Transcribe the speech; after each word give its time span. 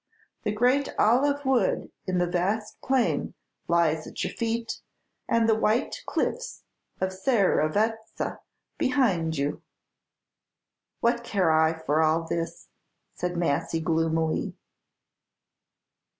The 0.41 0.51
great 0.51 0.89
olive 0.97 1.45
wood 1.45 1.91
in 2.07 2.17
the 2.17 2.25
vast 2.25 2.81
plain 2.81 3.35
lies 3.67 4.07
at 4.07 4.23
your 4.23 4.33
feet, 4.33 4.81
and 5.29 5.47
the 5.47 5.53
white 5.53 5.97
cliffs 6.07 6.63
of 6.99 7.13
Serravezza 7.13 8.39
behind 8.79 9.37
you." 9.37 9.61
"What 11.01 11.23
care 11.23 11.51
I 11.51 11.73
for 11.73 12.01
all 12.01 12.23
this?" 12.23 12.67
said 13.13 13.37
Massy, 13.37 13.79
gloomily. 13.79 14.55